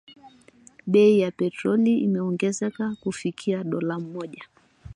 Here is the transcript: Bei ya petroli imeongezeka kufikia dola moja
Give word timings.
Bei 0.91 1.09
ya 1.19 1.31
petroli 1.31 1.95
imeongezeka 2.05 2.95
kufikia 3.01 3.63
dola 3.63 3.99
moja 3.99 4.43